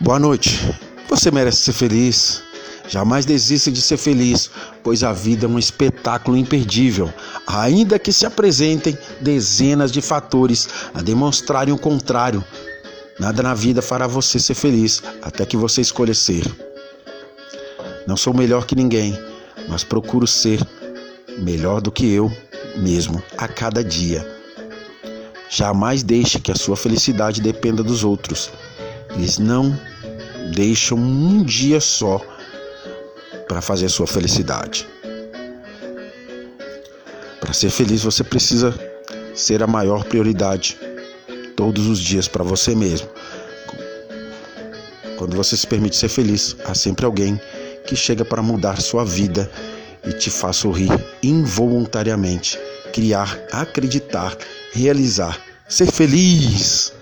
Boa 0.00 0.20
noite. 0.20 0.60
Você 1.08 1.28
merece 1.28 1.58
ser 1.58 1.72
feliz. 1.72 2.40
Jamais 2.88 3.26
desista 3.26 3.68
de 3.68 3.82
ser 3.82 3.96
feliz, 3.96 4.48
pois 4.80 5.02
a 5.02 5.12
vida 5.12 5.46
é 5.46 5.48
um 5.48 5.58
espetáculo 5.58 6.36
imperdível, 6.36 7.12
ainda 7.44 7.98
que 7.98 8.12
se 8.12 8.24
apresentem 8.24 8.96
dezenas 9.20 9.90
de 9.90 10.00
fatores 10.00 10.68
a 10.94 11.02
demonstrarem 11.02 11.74
o 11.74 11.78
contrário. 11.78 12.44
Nada 13.18 13.42
na 13.42 13.54
vida 13.54 13.82
fará 13.82 14.06
você 14.06 14.38
ser 14.38 14.54
feliz 14.54 15.02
até 15.20 15.44
que 15.44 15.56
você 15.56 15.80
escolha 15.80 16.14
ser. 16.14 16.44
Não 18.06 18.16
sou 18.16 18.32
melhor 18.32 18.66
que 18.66 18.76
ninguém, 18.76 19.18
mas 19.68 19.82
procuro 19.82 20.28
ser 20.28 20.64
melhor 21.38 21.80
do 21.80 21.90
que 21.90 22.08
eu 22.10 22.32
mesmo 22.76 23.20
a 23.36 23.48
cada 23.48 23.82
dia. 23.82 24.24
Jamais 25.50 26.04
deixe 26.04 26.38
que 26.38 26.52
a 26.52 26.56
sua 26.56 26.76
felicidade 26.76 27.40
dependa 27.40 27.82
dos 27.82 28.04
outros. 28.04 28.50
Eles 29.10 29.38
não 29.38 29.76
deixam 30.54 30.98
um 30.98 31.42
dia 31.42 31.80
só 31.80 32.20
para 33.46 33.60
fazer 33.60 33.88
sua 33.88 34.06
felicidade. 34.06 34.86
Para 37.40 37.52
ser 37.52 37.70
feliz, 37.70 38.02
você 38.02 38.22
precisa 38.22 38.74
ser 39.34 39.62
a 39.62 39.66
maior 39.66 40.04
prioridade 40.04 40.78
todos 41.56 41.86
os 41.86 41.98
dias 41.98 42.28
para 42.28 42.44
você 42.44 42.74
mesmo. 42.74 43.08
Quando 45.16 45.36
você 45.36 45.56
se 45.56 45.66
permite 45.66 45.96
ser 45.96 46.08
feliz, 46.08 46.56
há 46.64 46.74
sempre 46.74 47.04
alguém 47.04 47.40
que 47.86 47.96
chega 47.96 48.24
para 48.24 48.42
mudar 48.42 48.80
sua 48.80 49.04
vida 49.04 49.50
e 50.06 50.12
te 50.12 50.30
faz 50.30 50.56
sorrir 50.56 50.90
involuntariamente, 51.22 52.58
criar, 52.92 53.38
acreditar, 53.50 54.36
realizar, 54.72 55.40
ser 55.68 55.90
feliz. 55.90 56.92